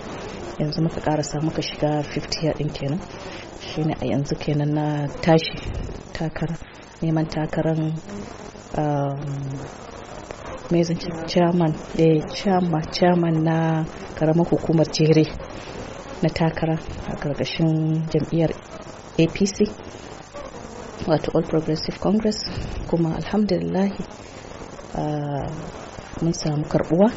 Yanzu 0.60 0.82
muka 0.82 1.02
karasa 1.02 1.42
muka 1.42 1.62
shiga 1.62 2.02
50 2.04 2.44
year 2.44 2.54
ɗin 2.56 2.70
kenan. 2.74 3.00
Shine 3.76 3.94
a 4.02 4.06
yanzu 4.06 4.36
kenan 4.40 4.72
na 4.74 5.08
tashi 5.22 5.54
takara 6.14 6.56
neman 7.02 7.26
takarar 7.28 7.78
mai 10.72 10.84
zance 10.84 11.08
chairman 11.28 11.74
da 11.98 12.08
chairman 12.34 12.82
chairman 12.92 13.44
na 13.44 13.84
karamar 14.16 14.48
hukumar 14.50 14.88
jere 14.92 15.26
na 16.24 16.30
takara 16.30 16.78
a 17.08 17.16
ƙarƙashin 17.16 18.08
jam'iyyar 18.10 18.52
apc 19.20 19.58
wato 21.08 21.32
all 21.36 21.44
progressive 21.44 22.00
congress. 22.00 22.38
Kuma 22.88 23.16
alhamdulillahi 23.16 24.00
mun 26.22 26.34
samu 26.34 26.64
karbuwa 26.66 27.12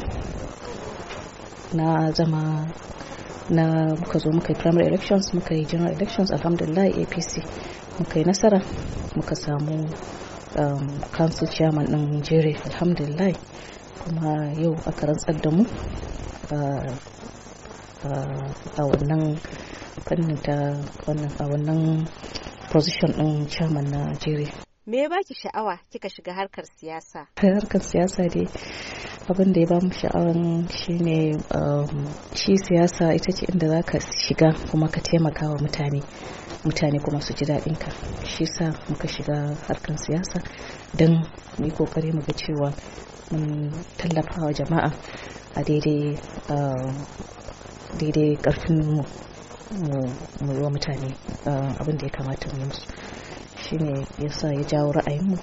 na 1.73 2.11
zama 2.11 2.67
na 3.49 3.95
muka 3.95 4.19
zo 4.19 4.31
muka 4.31 4.49
yi 4.53 4.59
primary 4.59 4.87
elections 4.87 5.33
muka 5.33 5.53
yi 5.55 5.65
general 5.65 5.93
elections 5.93 6.31
alhamdulillah 6.31 6.85
apc 7.01 7.41
muka 7.99 8.19
yi 8.19 8.25
nasara 8.25 8.59
muka 9.15 9.35
samu 9.35 9.89
um, 10.57 10.87
council 11.11 11.47
chairman 11.47 11.85
din 11.85 12.11
nigeria 12.11 12.57
alhamdulillah. 12.65 13.33
Kuma 13.99 14.53
yau 14.55 14.73
aka 14.87 15.05
rantsar 15.07 15.35
da 15.41 15.49
mu 15.51 15.63
a 18.77 18.81
wannan 18.85 19.37
fannin 20.05 20.37
ta 20.43 20.55
wannan 21.05 21.31
a 21.39 21.43
wannan 21.51 22.07
position 22.71 23.11
din 23.17 23.47
chairman 23.47 23.85
na 23.91 24.05
nigeria. 24.13 24.68
Me 24.89 24.97
ya 24.97 25.09
baki 25.09 25.33
sha'awa 25.35 25.77
kika 25.91 26.09
shiga 26.09 26.33
harkar 26.33 26.65
siyasa? 26.65 27.27
Harkar 27.37 27.81
siyasa 27.81 28.25
dai 28.27 28.47
abin 29.29 29.53
da 29.53 29.59
ya 29.61 29.67
ba 29.67 29.79
mu 29.81 29.91
sha'awan 29.93 30.65
shine 30.69 31.37
um, 31.53 32.09
shi 32.33 32.57
siyasa 32.57 33.13
ita 33.13 33.31
ce 33.31 33.45
inda 33.53 33.67
za 33.69 33.81
ka 33.83 33.99
shiga 33.99 34.49
kuma 34.71 34.87
ka 34.89 34.99
taimaka 35.01 35.45
wa 35.49 35.57
mutane 35.61 36.01
mutane 36.65 36.97
kuma 37.05 37.21
su 37.21 37.33
ji 37.33 37.45
daɗin 37.45 37.77
ka 37.77 37.91
shi 38.25 38.45
sa 38.45 38.73
muka 38.89 39.07
shiga 39.07 39.53
harkar 39.67 39.95
siyasa 39.97 40.41
don 40.97 41.21
mu 41.59 41.65
yi 41.65 41.71
ƙoƙari 41.71 42.11
mu 42.13 42.21
ga 42.25 42.33
cewa 42.33 42.73
mun 43.31 43.69
tallafa 43.97 44.41
wa 44.41 44.51
jama'a 44.53 44.89
a 45.55 45.61
daidai 45.63 46.17
um, 46.49 47.05
daidai 47.99 48.37
ƙarfin 48.41 48.81
mu 48.81 49.03
mu 50.41 50.63
wa 50.63 50.69
mutane 50.69 51.13
uh, 51.45 51.77
abin 51.77 51.97
da 51.97 52.05
ya 52.05 52.11
kamata 52.11 52.49
mu 52.53 52.57
yi 52.59 52.65
musu. 52.65 52.89
Shine 53.63 54.05
yasa 54.19 54.53
ya 54.53 54.63
jawo 54.63 54.91
ra'ayinmu. 54.93 55.37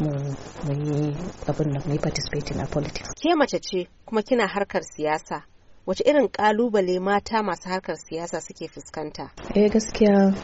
Mu 0.00 0.72
yi 0.72 1.14
abin 1.48 1.72
nan 1.72 1.82
mu 1.86 1.92
yi 1.92 1.98
participating 1.98 2.60
a 2.60 2.66
politics. 2.66 3.08
Ke 3.20 3.34
mace 3.36 3.58
ce 3.60 3.86
kuma 4.06 4.22
kina 4.22 4.46
harkar 4.46 4.82
siyasa. 4.82 5.42
Wace 5.86 6.02
irin 6.04 6.28
ƙalubale 6.28 7.00
mata 7.00 7.42
masu 7.42 7.68
harkar 7.68 7.96
siyasa 7.96 8.40
suke 8.40 8.68
fuskanta? 8.68 9.30
Eh 9.54 9.68
gaskiya 9.68 10.34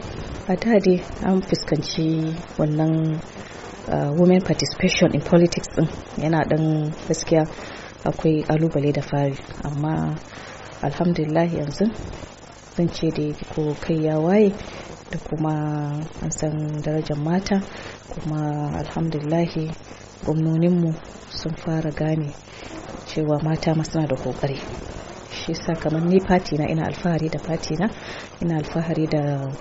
a 0.47 0.55
da 0.55 0.79
dai 0.79 1.01
an 1.23 1.41
fuskanci 1.41 2.35
wannan 2.57 3.21
uh, 3.87 4.11
women 4.17 4.41
participation 4.41 5.13
in 5.13 5.21
politics 5.21 5.67
din. 5.75 5.87
Yana 6.17 6.43
dan 6.49 6.91
gaskiya 7.07 7.45
akwai 8.03 8.43
ƙalubale 8.43 8.91
da 8.93 9.01
fari. 9.01 9.37
Amma 9.63 10.15
alhamdulillah 10.83 11.47
yanzu 11.53 11.85
zan 12.75 12.87
ce 12.89 13.09
da 13.11 13.33
ko 13.55 13.75
kai 13.81 13.95
ya 14.03 14.19
waye 14.19 14.51
da 15.11 15.17
kuma 15.17 15.53
an 16.21 16.31
san 16.31 16.81
darajar 16.81 17.17
mata 17.17 17.61
kuma 18.09 18.71
alhamdulahi 18.79 19.71
gwamnoninmu 20.25 20.93
sun 21.29 21.55
fara 21.55 21.91
gane 21.91 22.33
cewa 23.07 23.39
mata 23.43 23.75
ma 23.75 23.83
suna 23.83 24.07
da 24.07 24.15
ƙoƙari 24.15 24.59
shi 25.31 25.53
sa 25.55 25.73
kamar 25.73 26.01
ni 26.01 26.19
fati 26.19 26.57
na 26.57 26.65
ina 26.67 26.85
alfahari 26.85 27.29
da 27.29 27.39
fati 27.39 27.75
na 27.79 27.89
ina 28.41 28.57
alfahari 28.57 29.07
da 29.07 29.51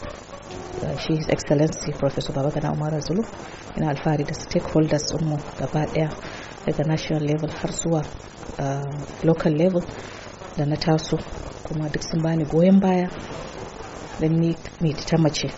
shi 0.98 1.16
his 1.16 1.28
excellency 1.28 1.92
professor 1.92 2.32
babagana 2.34 2.72
umar 2.72 3.00
zulu 3.00 3.22
ina 3.76 3.88
alfahari 3.88 4.24
da 4.24 4.34
stakeholders 4.34 5.12
mu 5.22 5.36
gaba 5.58 5.86
ɗaya 5.86 6.10
daga 6.66 6.84
national 6.86 7.22
level 7.22 7.50
har 7.50 7.70
zuwa 7.72 8.02
local 9.24 9.52
level 9.52 9.82
da 10.56 10.64
na 10.66 10.76
taso 10.76 11.16
kuma 11.64 11.88
duk 11.88 12.02
sun 12.02 12.22
bani 12.22 12.44
goyon 12.44 12.80
baya 12.80 13.08
don 14.20 14.40
ni 14.40 14.54
mai 14.80 14.92
ta 14.92 15.16
mace. 15.18 15.48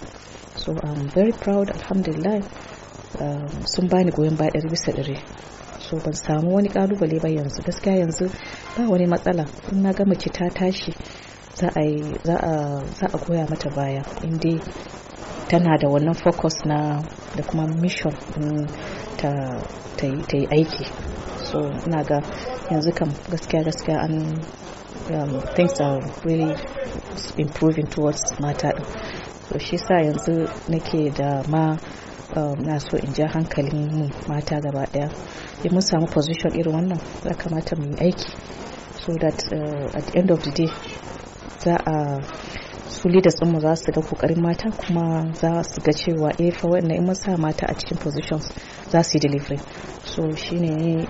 So 0.56 0.72
i'm 0.84 1.08
very 1.08 1.32
proud 1.32 1.70
alhamdulillah. 1.70 2.40
Um, 3.20 3.48
sun 3.66 3.88
bani 3.88 4.10
goyon 4.12 4.36
baya 4.36 4.50
bisa 4.70 4.92
ɗari. 4.92 5.16
So 5.80 5.96
ban 5.98 6.12
samu 6.14 6.54
wani 6.54 6.68
ƙalubale 6.68 7.20
ba 7.20 7.28
yanzu. 7.28 7.62
Gaskiya 7.62 7.96
yanzu 8.04 8.28
ba 8.76 8.88
wani 8.88 9.06
matsala. 9.06 9.46
In 9.72 9.82
na 9.82 9.92
ga 9.92 10.04
mace 10.04 10.30
ta 10.30 10.48
tashi 10.48 10.92
za 11.54 11.68
a 11.76 13.18
goya 13.26 13.46
mata 13.48 13.70
baya. 13.70 14.02
Inda 14.22 14.60
tana 15.48 15.78
da 15.78 15.88
wannan 15.88 16.14
focus 16.14 16.64
na 16.64 17.02
da 17.36 17.42
kuma 17.42 17.66
mission 17.66 18.12
ta, 19.20 20.06
yi 20.36 20.46
aiki. 20.56 20.84
So 21.50 21.58
ina 21.86 22.02
ga 22.04 22.18
yanzu 22.70 22.92
kam 22.94 23.10
gaskiya 23.30 23.62
gaskiya 23.64 23.96
an 24.04 24.14
um, 25.14 25.40
things 25.54 25.80
are 25.80 26.00
really 26.24 26.54
improving 27.36 27.86
towards 27.86 28.22
mata 28.40 28.72
din 28.72 28.84
so 29.48 29.58
shi 29.58 29.76
sa 29.76 29.94
yanzu 29.94 30.46
nake 30.68 31.10
da 31.14 31.42
ma 31.48 31.76
um, 32.36 32.58
na 32.62 32.78
so 32.78 32.96
in 32.96 33.12
ja 33.14 33.26
hankalin 33.26 33.90
mu 33.92 34.08
mata 34.28 34.60
gaba 34.60 34.86
ɗaya 34.92 35.10
in 35.64 35.72
mun 35.72 35.82
samu 35.82 36.06
position 36.06 36.52
irin 36.54 36.74
wannan 36.74 37.00
ya 37.24 37.34
kamata 37.34 37.76
mu 37.76 37.84
yi 37.90 37.96
aiki. 37.96 38.30
So 39.00 39.12
that 39.20 39.40
uh, 39.52 39.96
at 39.98 40.04
the 40.06 40.18
end 40.18 40.30
of 40.30 40.42
the 40.44 40.50
day 40.50 40.68
za 41.58 41.74
a 41.76 42.20
su 42.90 43.08
leaders 43.08 43.40
mu 43.44 43.60
za 43.60 43.76
su 43.76 43.92
ga 43.92 44.00
ƙoƙarin 44.02 44.40
mata 44.42 44.70
kuma 44.70 45.32
za 45.34 45.62
su 45.62 45.80
ga 45.80 45.92
cewa 45.92 46.30
eh 46.38 46.50
fa 46.52 46.68
wannan 46.68 46.96
in 46.96 47.14
sa 47.14 47.36
mata 47.36 47.66
a 47.66 47.74
cikin 47.74 47.98
positions 47.98 48.50
za 48.90 49.02
su 49.02 49.16
yi 49.18 49.20
delivery. 49.20 49.58
So 50.04 50.30
shine 50.34 51.06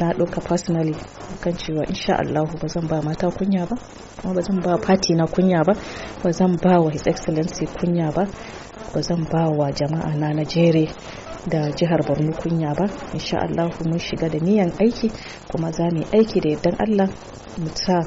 na 0.00 0.12
ɗauka 0.12 0.40
personally 0.42 0.94
kan 1.40 1.52
cewa 1.52 1.84
insha 1.86 2.14
Allahu 2.18 2.58
ba 2.58 2.68
zan 2.68 2.88
ba 2.88 3.02
mata 3.02 3.30
kunya 3.30 3.66
ba 3.68 3.76
kuma 4.20 4.34
ba 4.34 4.42
zan 4.42 4.60
ba 4.60 4.78
party 4.78 5.14
na 5.14 5.26
kunya 5.26 5.62
ba 5.64 5.74
ba 6.22 6.32
zan 6.32 6.56
ba 6.56 6.80
wa 6.80 6.90
his 6.90 7.06
excellency 7.06 7.66
kunya 7.66 8.10
ba 8.12 8.26
ba 8.94 9.02
zan 9.02 9.24
ba 9.30 9.48
wa 9.50 9.70
jama'a 9.70 10.16
na 10.16 10.32
Najeriya 10.32 10.90
da 11.46 11.70
jihar 11.74 12.02
Borno 12.06 12.32
kunya 12.32 12.74
ba. 12.74 12.86
Insha 13.12 13.38
Allahu 13.42 13.84
mun 13.84 13.98
shiga 13.98 14.28
da 14.30 14.38
niyan 14.38 14.72
aiki 14.80 15.10
kuma 15.50 15.70
za 15.72 15.90
mu 15.92 16.00
yi 16.00 16.06
aiki 16.12 16.40
da 16.40 16.48
yardan 16.50 16.76
Allah 16.80 17.08
mu 17.58 17.68
sa 17.74 18.02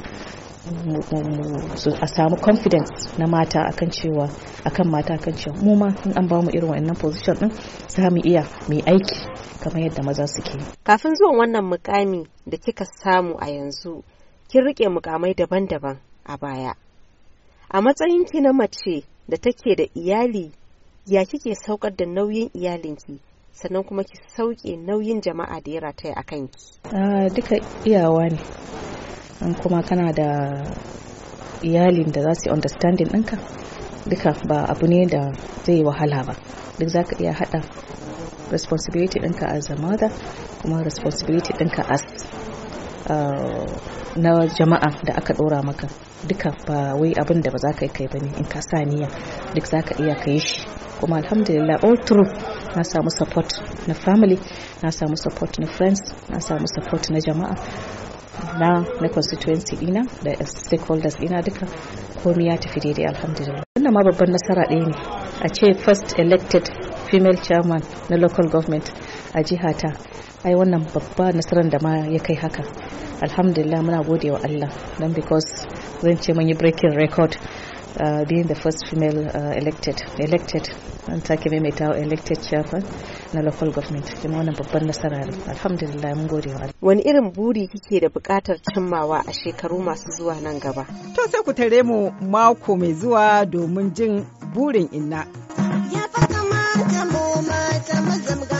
a 2.01 2.07
samu 2.07 2.35
confidence 2.41 3.17
na 3.17 3.27
mata 3.27 3.61
akan 3.71 3.89
cewa 3.89 4.29
akan 4.65 4.87
mata 4.89 5.13
akan 5.13 5.33
cewa 5.33 5.55
mu 5.63 5.75
ma 5.75 5.87
in 6.05 6.11
an 6.17 6.27
ba 6.27 6.41
mu 6.41 6.49
irin 6.49 6.69
wannan 6.69 6.95
position 6.97 7.35
din 7.39 7.51
za 7.87 8.09
mu 8.09 8.21
iya 8.23 8.43
mu 8.69 8.81
aiki 8.85 9.19
kamar 9.63 9.81
yadda 9.85 10.03
maza 10.03 10.27
suke 10.27 10.57
kafin 10.83 11.15
zuwan 11.15 11.37
wannan 11.37 11.65
mukami 11.65 12.27
da 12.45 12.57
kika 12.57 12.85
samu 12.85 13.35
a 13.39 13.49
yanzu 13.49 14.03
kin 14.49 14.63
riƙe 14.63 14.89
mukamai 14.89 15.33
daban-daban 15.33 15.97
a 16.25 16.37
baya. 16.37 16.73
A 17.69 17.81
matsayin 17.81 18.25
ki 18.25 18.41
na 18.41 18.53
mace 18.53 19.03
da 19.27 19.37
take 19.37 19.75
da 19.75 19.83
iyali 19.95 20.51
ya 21.05 21.25
kike 21.25 21.55
saukar 21.55 21.95
da 21.95 22.05
nauyin 22.05 22.49
iyalinki? 22.53 23.19
Sannan 23.51 23.83
kuma 23.83 24.03
ki 24.03 24.17
sauke 24.27 24.77
nauyin 24.77 25.21
jama'a 25.21 25.61
da 25.63 25.71
ya 25.71 25.79
rataya 25.81 26.13
a 26.15 26.23
kanki. 26.23 26.79
Duka 27.35 27.55
iyawa 27.85 28.29
ne. 28.29 28.39
In 29.45 29.53
kuma 29.55 29.81
kana 29.83 30.11
da 30.13 30.29
iyalin 31.61 32.11
da 32.11 32.21
za 32.21 32.33
su 32.35 32.49
yi 32.49 32.53
understanding 32.53 33.09
ɗinka 33.09 33.37
duka 34.09 34.33
ba 34.47 34.65
abu 34.69 34.87
ne 34.87 35.05
da 35.05 35.31
zai 35.65 35.83
wahala 35.83 36.23
ba. 36.27 36.33
Duk 36.79 36.89
za 36.89 37.03
ka 37.03 37.15
iya 37.19 37.33
haɗa 37.33 37.61
responsibility 38.51 39.19
ɗinka 39.19 39.45
as 39.47 39.69
a 39.69 39.75
mother 39.75 40.09
kuma 40.61 40.83
responsibility 40.83 41.53
ɗinka 41.53 41.83
as 41.89 42.01
uh, 43.09 43.65
na 44.15 44.45
jama'a 44.57 44.89
da 45.05 45.13
aka 45.15 45.33
ɗora 45.33 45.63
maka. 45.63 45.87
Duka 46.27 46.49
ba 46.67 46.95
wai 46.95 47.13
abin 47.13 47.41
da 47.41 47.51
ba 47.51 47.57
za 47.57 47.71
ka 47.73 47.85
yi 47.85 47.91
kai 47.91 48.07
ba 48.07 48.19
ne 48.19 48.29
in 48.37 48.45
ka 48.45 48.59
sa 48.61 48.77
niyya 48.85 49.07
duk 49.53 49.65
za 49.65 49.81
ka 49.81 49.95
iya 50.03 50.15
ka 50.15 50.31
yi 50.31 50.39
shi. 50.39 50.61
Kuma 50.99 51.17
alhamdulillah 51.17 51.83
all 51.83 51.97
through 52.05 52.29
na 52.75 52.83
samu 52.83 53.09
support 53.09 53.49
na 53.87 53.93
family 53.93 54.37
na 54.83 54.89
samu 54.91 55.15
support 55.17 55.59
na 55.59 55.67
friends 55.67 56.01
na 56.29 56.39
samu 56.39 56.65
support 56.67 57.09
na 57.09 57.19
jama'a. 57.19 57.55
Na 58.59 58.83
na 59.01 59.07
constituency 59.09 59.75
dina 59.75 60.01
da 60.23 60.31
stakeholders 60.45 61.17
dina 61.19 61.41
duka 61.41 61.65
komai 62.23 62.45
ya 62.47 62.57
tafi 62.57 62.79
daidai 62.79 63.05
alhamdulillah. 63.05 63.63
Wannan 63.75 63.93
ma 63.93 64.01
babban 64.03 64.31
nasara 64.31 64.63
ɗaya 64.69 64.85
ne. 64.87 64.95
A 65.43 65.47
ce 65.49 65.73
first 65.73 66.19
elected 66.19 66.63
female 67.09 67.37
chairman 67.37 67.81
na 68.09 68.15
local 68.17 68.47
government 68.49 68.91
a 69.33 69.43
jihata 69.43 69.89
ai 70.45 70.55
wannan 70.55 70.83
babba 70.93 71.31
nasarar 71.33 71.69
da 71.69 71.79
ma 71.81 72.05
ya 72.07 72.19
kai 72.19 72.35
haka. 72.35 72.63
Alhamdulillah 73.21 73.81
muna 73.83 74.03
gode 74.03 74.31
wa 74.31 74.39
Allah 74.43 74.69
don 74.99 75.13
because 75.13 75.67
zan 76.01 76.17
ce 76.17 76.33
mun 76.33 76.47
yi 76.47 76.53
breaking 76.53 76.95
record 76.95 77.37
uh, 77.99 78.25
being 78.25 78.47
the 78.47 78.55
first 78.55 78.87
female 78.89 79.27
uh, 79.27 79.51
elected 79.55 80.01
elected 80.19 80.69
an 81.07 81.21
take 81.21 81.49
maimaita 81.51 81.97
elected 82.01 82.41
chairman 82.41 82.83
na 83.33 83.41
local 83.41 83.71
government. 83.71 84.05
Kuma 84.21 84.37
wannan 84.37 84.55
babban 84.55 84.85
nasara 84.87 85.25
ne. 85.25 85.33
Alhamdulillah 85.49 86.15
mun 86.15 86.27
gode 86.27 86.47
wa 86.47 86.55
Allah. 86.61 86.73
Wani 86.81 87.03
irin 87.03 87.31
buri 87.31 87.67
kike 87.67 87.99
da 88.01 88.09
buƙatar 88.09 88.57
cimmawa 88.73 89.19
a 89.27 89.31
shekaru 89.33 89.79
masu 89.83 90.09
zuwa 90.17 90.41
nan 90.41 90.59
gaba? 90.59 90.85
To 91.15 91.27
sai 91.29 91.41
ku 91.43 91.53
tare 91.53 91.83
mu 91.83 92.11
mako 92.21 92.75
mai 92.75 92.93
zuwa 92.93 93.45
domin 93.45 93.93
jin 93.93 94.25
burin 94.53 94.89
inna. 94.91 95.25
Ya 95.93 96.07
fa 96.11 96.27
kamata 96.27 97.05
mu 97.11 97.41
mata 97.47 98.01
mu 98.01 98.54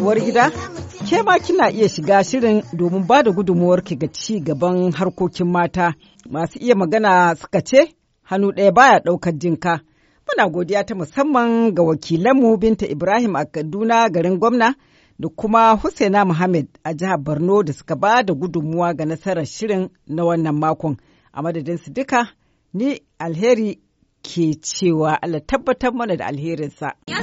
Uwar 0.00 0.20
gida, 0.20 0.50
Ke 1.08 1.22
ma 1.22 1.38
kina 1.38 1.70
iya 1.70 1.88
shiga 1.88 2.24
shirin 2.24 2.62
domin 2.72 3.06
ba 3.06 3.22
da 3.22 3.30
gudunmuwarki 3.30 3.96
ga 3.96 4.08
ci 4.12 4.40
gaban 4.40 4.92
harkokin 4.92 5.46
mata. 5.46 5.94
Masu 6.30 6.58
iya 6.58 6.74
magana 6.74 7.34
suka 7.36 7.60
ce, 7.64 7.94
hannu 8.22 8.50
ɗaya 8.52 8.72
baya 8.72 8.98
ɗaukar 9.04 9.32
jinka. 9.38 9.80
Muna 10.26 10.48
godiya 10.52 10.84
ta 10.86 10.94
musamman 10.94 11.74
ga 11.74 11.82
wakilanmu 11.82 12.56
Binta 12.58 12.86
Ibrahim 12.86 13.36
a 13.36 13.44
Kaduna 13.44 14.08
garin 14.10 14.38
gwamna 14.38 14.74
da 15.18 15.28
kuma 15.28 15.76
Husaina 15.76 16.24
Muhammad 16.26 16.66
a 16.84 16.92
jihar 16.94 17.18
Borno 17.18 17.62
da 17.62 17.72
suka 17.72 17.94
ba 17.96 18.22
da 18.22 18.34
gudunmuwa 18.34 18.94
ga 18.94 19.04
nasarar 19.06 19.46
shirin 19.46 19.88
na 20.06 20.24
wannan 20.24 20.58
makon. 20.58 20.96
A 21.32 21.42
madadin 21.42 21.78
su 21.78 21.90
duka, 21.92 22.28
ni 22.74 23.00
alheri 23.18 23.78
ke 24.22 24.54
cewa 24.60 25.18
Allah 25.22 25.40
tabbatar 25.40 25.92
mana 25.94 26.16
da 26.16 26.26
alherinsa. 26.26 26.94
Ya 27.06 27.22